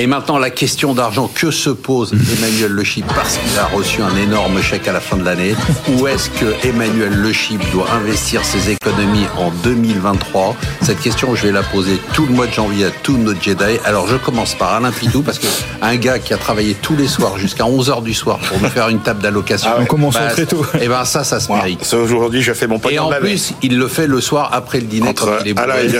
[0.00, 4.00] Et maintenant, la question d'argent, que se pose Emmanuel Le Chip parce qu'il a reçu
[4.00, 5.54] un énorme chèque à la fin de l'année?
[5.90, 11.48] Ou est-ce que Emmanuel Le Chip doit investir ses économies en 2023 Cette question, je
[11.48, 13.76] vais la poser tout le mois de janvier à tous nos Jedi.
[13.84, 15.46] Alors, je commence par Alain Pitou, parce que
[15.82, 18.88] un gars qui a travaillé tous les soirs jusqu'à 11h du soir pour nous faire
[18.88, 19.68] une table d'allocation.
[19.70, 20.64] Ah on commence bah, très tôt.
[20.80, 21.84] Et ben ça, ça se mérite.
[21.84, 24.86] Ça, aujourd'hui, je fais mon Et en plus, il le fait le soir après le
[24.86, 25.08] dîner.
[25.10, 25.90] Entre quand il est bourré.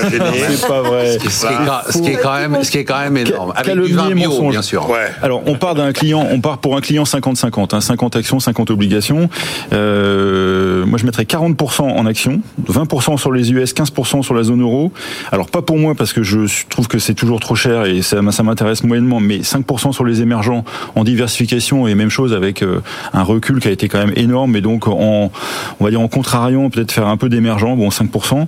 [0.57, 1.19] C'est pas vrai.
[1.19, 3.53] Ce qui est quand- ce qui est quand même, ce qui est quand même énorme.
[3.55, 4.53] Avec du vin et bio, mensonge.
[4.53, 4.89] bien sûr.
[4.89, 5.11] Ouais.
[5.23, 8.71] Alors, on part d'un client, on part pour un client 50-50, hein, 50 actions, 50
[8.71, 9.29] obligations.
[9.73, 12.41] Euh, moi, je mettrais 40% en actions,
[12.71, 14.93] 20% sur les US, 15% sur la zone euro.
[15.33, 18.19] Alors, pas pour moi parce que je trouve que c'est toujours trop cher et ça,
[18.31, 20.65] ça m'intéresse moyennement, mais 5% sur les émergents
[20.95, 22.81] en diversification et même chose avec euh,
[23.13, 25.31] un recul qui a été quand même énorme et donc en,
[25.81, 28.47] on va dire en contrariant, peut-être faire un peu d'émergent, bon 5%.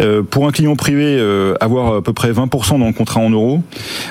[0.00, 3.30] Euh, pour un client privé, euh, avoir à peu près 20% dans le contrat en
[3.30, 3.62] euros.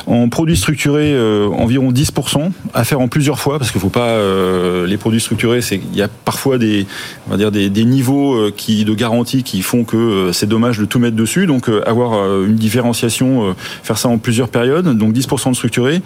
[0.08, 4.08] En produits structurés, euh, environ 10% à faire en plusieurs fois, parce qu'il faut pas
[4.08, 6.86] euh, les produits structurés, c'est il y a parfois des
[7.28, 10.48] on va dire des, des niveaux euh, qui de garantie qui font que euh, c'est
[10.48, 11.46] dommage de tout mettre dessus.
[11.48, 16.02] Donc avoir une différenciation, faire ça en plusieurs périodes, donc 10% de structuré.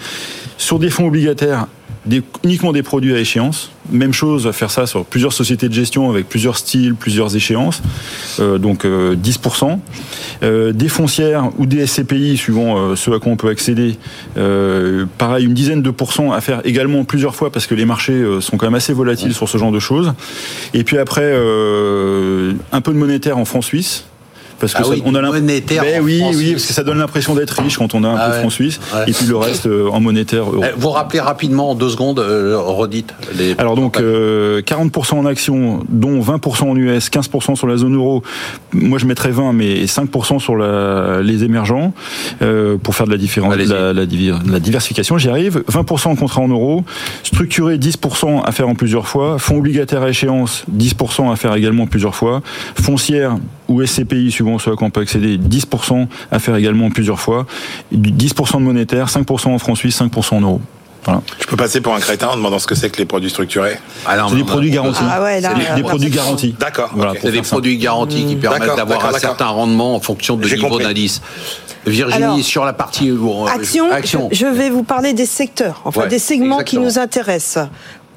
[0.57, 1.67] Sur des fonds obligataires,
[2.05, 3.71] des- uniquement des produits à échéance.
[3.91, 7.81] Même chose, faire ça sur plusieurs sociétés de gestion avec plusieurs styles, plusieurs échéances.
[8.39, 9.79] Euh, donc euh, 10%.
[10.43, 13.95] Euh, des foncières ou des SCPI, suivant euh, ce à quoi on peut accéder.
[14.37, 18.13] Euh, pareil, une dizaine de pourcents à faire également plusieurs fois parce que les marchés
[18.13, 20.13] euh, sont quand même assez volatiles sur ce genre de choses.
[20.73, 24.05] Et puis après, euh, un peu de monétaire en francs suisses.
[24.59, 26.83] Parce que Ah ça- oui, on a monétaire Ben en oui, oui, parce que ça
[26.83, 28.35] donne l'impression d'être riche quand on a un Ah peu ouais.
[28.35, 28.79] de francs suisses.
[28.93, 29.03] Ouais.
[29.07, 30.63] Et puis le reste euh, en monétaire euro.
[30.63, 33.55] Eh, Vous rappelez rapidement en deux secondes, euh, redites les.
[33.57, 38.23] Alors donc euh, 40% en actions, dont 20% en US, 15% sur la zone euro.
[38.73, 41.93] Moi je mettrais 20, mais 5% sur la, les émergents
[42.41, 43.69] euh, pour faire de la différence, Allez-y.
[43.69, 45.17] la, la diversification.
[45.17, 45.63] J'y arrive.
[45.71, 46.83] 20% en contrat en euros,
[47.23, 51.87] structuré 10% à faire en plusieurs fois, fonds obligataires à échéance 10% à faire également
[51.87, 52.41] plusieurs fois,
[52.81, 57.19] foncière ou SCPI suivant ce à quoi on peut accéder 10% à faire également plusieurs
[57.19, 57.45] fois,
[57.93, 60.61] 10% de monétaire, 5% en francs suisses, 5% en euros.
[61.05, 61.21] Voilà.
[61.39, 63.77] Je peux passer pour un crétin en demandant ce que c'est que les produits structurés.
[64.07, 65.03] Ah C'est des on a- produits garantis.
[65.07, 66.55] Ah ouais, là, des, produits garantis.
[66.59, 66.89] D'accord.
[66.95, 70.47] Voilà, C'est des produits garantis qui permettent D'accord, d'avoir un certain rendement en fonction de
[70.47, 71.21] J'ai niveau d'indice.
[71.85, 74.29] Virginie, Alors, sur la partie euh, Action, action.
[74.31, 77.67] Je, je vais vous parler des secteurs, enfin Ouais, des segments qui nous intéressent.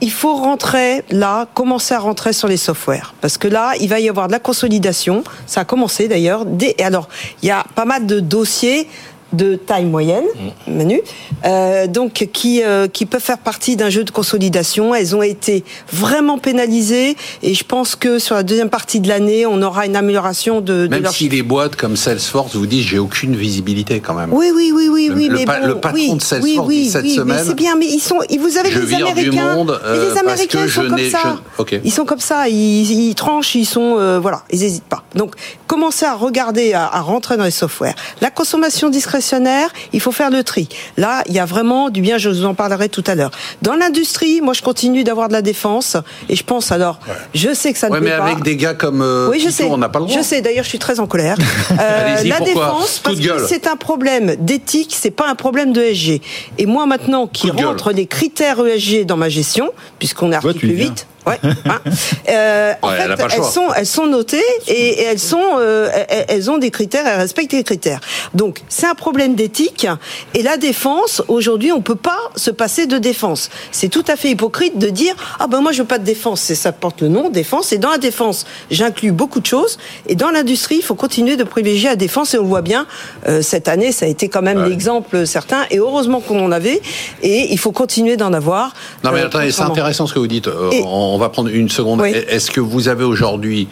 [0.01, 3.99] Il faut rentrer là, commencer à rentrer sur les softwares, parce que là, il va
[3.99, 5.25] y avoir de la consolidation.
[5.47, 6.47] Ça a commencé d'ailleurs.
[6.61, 7.09] Et Alors,
[7.43, 8.89] il y a pas mal de dossiers
[9.35, 10.25] de taille moyenne,
[10.67, 11.03] Manu,
[11.45, 14.95] euh, donc qui euh, qui peuvent faire partie d'un jeu de consolidation.
[14.95, 19.45] Elles ont été vraiment pénalisées, et je pense que sur la deuxième partie de l'année,
[19.45, 22.87] on aura une amélioration de, de Même leur si les boîtes comme Salesforce vous disent
[22.87, 24.33] j'ai aucune visibilité quand même.
[24.33, 26.67] oui, oui, oui, oui, Le- oui, le mais pa- bon, le patron oui, de Salesforce
[26.67, 28.87] oui, oui, dit cette oui, semaine, c'est bien, mais ils sont, vous avez je les
[28.87, 31.39] vire du Américains, monde, euh, les parce Américains que ils sont je comme ça,
[31.85, 35.03] ils sont comme ça, ils, tranchent, ils sont, euh, voilà, ils n'hésitent pas.
[35.15, 35.35] Donc,
[35.67, 37.95] commencez à regarder, à, à rentrer dans les softwares.
[38.21, 40.69] La consommation discrétionnaire, il faut faire le tri.
[40.97, 43.31] Là, il y a vraiment du bien, je vous en parlerai tout à l'heure.
[43.63, 45.97] Dans l'industrie, moi, je continue d'avoir de la défense,
[46.29, 46.99] et je pense alors,
[47.35, 48.25] je sais que ça ne Ouais, mais pas.
[48.25, 49.71] avec des gars comme euh, Oui, je Tito, sais.
[49.71, 50.17] on n'a pas le droit.
[50.17, 50.41] Je sais.
[50.41, 51.37] D'ailleurs, je suis très en colère.
[51.81, 56.21] Euh, la défense, parce que c'est un problème d'éthique, c'est pas un problème de SG.
[56.57, 60.87] Et moi, maintenant, qui rentre les critères ESG dans ma gestion, puisqu'on est article viens.
[60.89, 61.07] 8.
[61.29, 61.81] Ouais, hein.
[62.29, 65.89] Euh, en Ouais, fait, elles sont, elles sont notées et, et elles sont, euh,
[66.29, 68.01] elles, ont des critères, elles respectent les critères.
[68.35, 69.87] Donc, c'est un problème d'éthique.
[70.35, 73.49] Et la défense, aujourd'hui, on peut pas se passer de défense.
[73.73, 76.41] C'est tout à fait hypocrite de dire, ah ben moi je veux pas de défense.
[76.41, 77.73] C'est ça porte le nom, défense.
[77.73, 79.79] Et dans la défense, j'inclus beaucoup de choses.
[80.07, 82.35] Et dans l'industrie, il faut continuer de privilégier la défense.
[82.35, 82.87] Et on le voit bien,
[83.27, 85.65] euh, cette année, ça a été quand même l'exemple certain.
[85.71, 86.81] Et heureusement qu'on en avait.
[87.23, 88.75] Et il faut continuer d'en avoir.
[89.05, 90.49] Non mais Euh, attendez, c'est intéressant ce que vous dites.
[90.49, 92.01] Euh, Et- on va prendre une seconde.
[92.01, 92.11] Oui.
[92.11, 93.69] Est-ce que vous avez aujourd'hui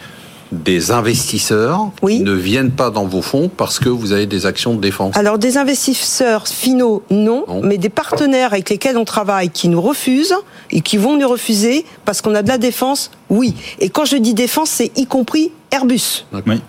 [0.53, 2.17] des investisseurs Oui.
[2.19, 5.17] qui ne viennent pas dans vos fonds parce que vous avez des actions de défense?
[5.17, 7.61] Alors des investisseurs finaux, non, Non.
[7.63, 10.35] mais des partenaires avec lesquels on travaille qui nous refusent
[10.71, 13.55] et qui vont nous refuser parce qu'on a de la défense, oui.
[13.79, 16.25] Et quand je dis défense, c'est y compris Airbus.
[16.45, 16.61] Oui.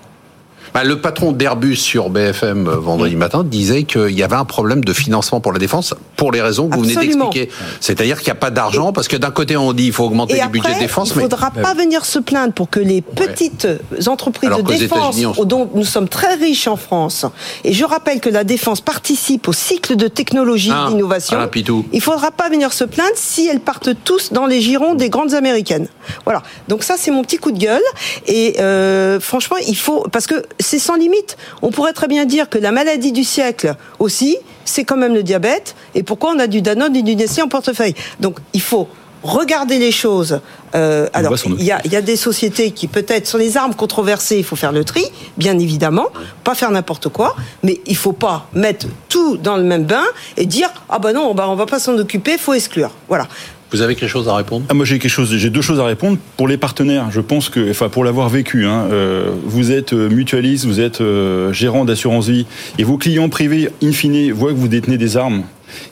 [0.75, 4.85] Bah, le patron d'Airbus sur BFM euh, vendredi matin disait qu'il y avait un problème
[4.85, 7.49] de financement pour la défense pour les raisons que vous venez d'expliquer.
[7.81, 10.35] C'est-à-dire qu'il n'y a pas d'argent parce que d'un côté on dit il faut augmenter
[10.35, 13.67] les budgets de défense, il ne faudra pas venir se plaindre pour que les petites
[14.07, 17.25] entreprises Alors de défense, on- dont nous sommes très riches en France,
[17.65, 21.49] et je rappelle que la défense participe au cycle de technologie Ah, et d'innovation, Alain
[21.49, 21.85] Pitou.
[21.93, 25.35] il faudra pas venir se plaindre si elles partent tous dans les girons des grandes
[25.35, 25.89] américaines.
[26.25, 26.43] Voilà.
[26.69, 27.83] Donc ça, c'est mon petit coup de gueule.
[28.27, 31.37] Et euh, franchement, il faut parce que c'est sans limite.
[31.63, 35.23] On pourrait très bien dire que la maladie du siècle aussi, c'est quand même le
[35.23, 35.75] diabète.
[35.95, 38.89] Et pourquoi on a du Danone et du Nestlé en portefeuille Donc, il faut
[39.23, 40.41] regarder les choses.
[40.75, 43.75] Euh, alors, il y, a, il y a des sociétés qui peut-être sur les armes
[43.75, 45.05] controversées, il faut faire le tri,
[45.37, 46.07] bien évidemment,
[46.45, 50.05] pas faire n'importe quoi, mais il faut pas mettre tout dans le même bain
[50.37, 52.91] et dire ah ben non, bah on va pas s'en occuper, faut exclure.
[53.09, 53.27] Voilà.
[53.71, 54.65] Vous avez quelque chose à répondre?
[54.69, 55.35] Ah, Moi, j'ai quelque chose.
[55.37, 56.19] J'ai deux choses à répondre.
[56.37, 60.09] Pour les partenaires, je pense que, enfin, pour l'avoir vécu, hein, euh, vous êtes euh,
[60.09, 62.47] mutualiste, vous êtes euh, gérant d'assurance vie,
[62.79, 65.43] et vos clients privés, in fine, voient que vous détenez des armes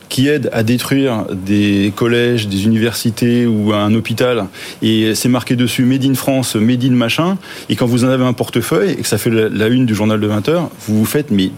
[0.09, 4.45] qui aident à détruire des collèges, des universités ou un hôpital,
[4.81, 7.37] et c'est marqué dessus Made in France, Made in machin,
[7.69, 10.19] et quand vous en avez un portefeuille et que ça fait la, une du journal
[10.19, 11.51] de 20 heures, vous vous faites mais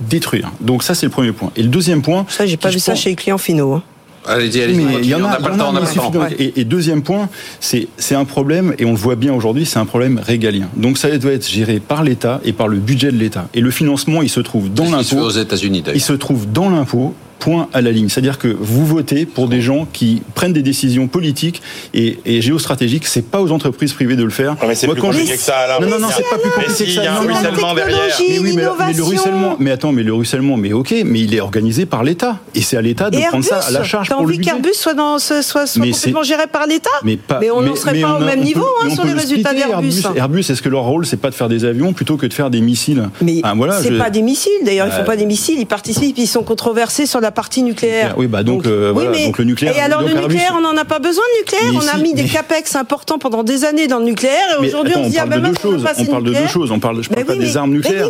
[0.00, 0.52] détruire.
[0.60, 1.50] Donc ça c'est le premier point.
[1.56, 2.26] Et le deuxième point.
[2.28, 3.74] Ça j'ai pas vu ça chez les clients finaux.
[3.74, 3.82] Hein.
[4.26, 4.82] Allez-y, allez-y.
[5.02, 6.26] Il y en a, pas le temps, on a pas le temps.
[6.38, 7.28] Et, et, deuxième point,
[7.60, 10.68] c'est un problème, et on le voit bien aujourd'hui, c'est un problème régalien.
[10.76, 13.48] Donc ça doit être géré par l'État et par le budget de l'État.
[13.54, 15.18] Et le financement, il se trouve dans l'impôt.
[15.18, 18.08] aux États-Unis Il se trouve dans l'impôt point à la ligne.
[18.08, 21.60] C'est-à-dire que vous votez pour des gens qui prennent des décisions politiques
[21.92, 23.06] et, et géostratégiques.
[23.06, 24.52] C'est pas aux entreprises privées de le faire.
[24.52, 25.58] Non, mais c'est plus compliqué que ça.
[25.58, 25.78] Alain.
[25.78, 27.02] Non, non, non, c'est pas plus compliqué que ça.
[27.02, 27.98] Il y a un ruissellement derrière.
[28.18, 29.56] Mais oui, mais, mais, le ruissellement.
[29.58, 32.78] Mais attends, mais le ruissellement, mais ok, mais il est organisé par l'État et c'est
[32.78, 34.50] à l'État de et prendre Airbus, ça à la charge pour le budget.
[34.52, 36.88] envie qu'Airbus soit, dans, soit, soit complètement géré par l'État.
[37.02, 40.02] Mais, mais, on n'en serait pas au même niveau hein, sur les résultats d'Airbus.
[40.16, 42.48] Airbus, est-ce que leur rôle c'est pas de faire des avions plutôt que de faire
[42.48, 43.10] des missiles?
[43.20, 43.42] Mais
[43.82, 44.52] c'est pas des missiles.
[44.64, 45.58] D'ailleurs, ils font pas des missiles.
[45.58, 46.16] Ils participent.
[46.16, 48.14] Ils sont controversés sur la partie nucléaire.
[48.16, 49.76] Oui, bah donc, euh, voilà, donc le nucléaire.
[49.76, 51.72] Et alors le nucléaire, on n'en a pas besoin de nucléaire.
[51.74, 55.04] on a mis des capex importants pendant des années dans le nucléaire et aujourd'hui on
[55.04, 56.70] se dit ah ben on parle de deux choses.
[56.70, 58.08] On parle, je parle pas des armes nucléaires.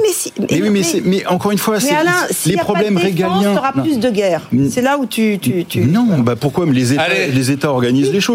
[0.51, 3.41] Mais oui, mais encore une fois, c'est les problèmes régaliens.
[3.41, 4.43] Il y aura plus de guerre.
[4.71, 5.39] C'est là où tu
[5.77, 8.35] non, bah pourquoi les États organisent les choses